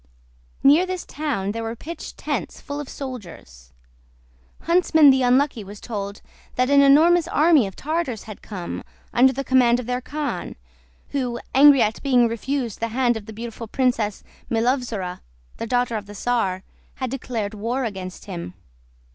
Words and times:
Near 0.63 0.87
this 0.87 1.05
town 1.05 1.51
there 1.51 1.61
were 1.61 1.75
pitched 1.75 2.17
tents 2.17 2.59
full 2.59 2.79
of 2.79 2.89
soldiers. 2.89 3.71
Huntsman 4.61 5.11
the 5.11 5.21
Unlucky 5.21 5.63
was 5.63 5.79
told 5.79 6.23
that 6.55 6.71
an 6.71 6.81
enormous 6.81 7.27
army 7.27 7.67
of 7.67 7.75
Tartars 7.75 8.23
had 8.23 8.41
come, 8.41 8.83
under 9.13 9.31
the 9.31 9.43
command 9.43 9.79
of 9.79 9.85
their 9.85 10.01
khan, 10.01 10.55
who, 11.09 11.39
angry 11.53 11.83
at 11.83 12.01
being 12.01 12.27
refused 12.27 12.79
the 12.79 12.87
hand 12.87 13.15
of 13.15 13.27
the 13.27 13.33
beautiful 13.33 13.67
Princess 13.67 14.23
Milovzora, 14.49 15.21
the 15.57 15.67
daughter 15.67 15.95
of 15.95 16.07
the 16.07 16.15
czar, 16.15 16.63
had 16.95 17.11
declared 17.11 17.53
war 17.53 17.83
against 17.85 18.25
him. 18.25 18.55